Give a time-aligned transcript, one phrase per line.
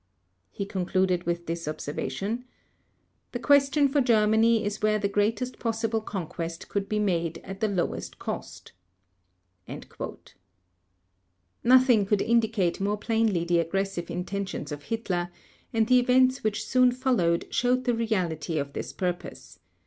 [0.49, 2.45] He concluded with this observation:
[3.33, 7.67] "The question for Germany is where the greatest possible conquest could be made at the
[7.67, 8.71] lowest cost."
[11.63, 15.29] Nothing could indicate more plainly the aggressive intentions of Hitler,
[15.71, 19.59] and the events which soon followed showed the reality of his purpose.